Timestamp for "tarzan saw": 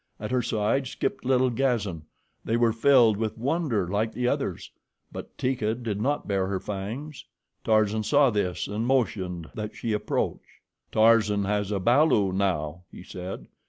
7.63-8.31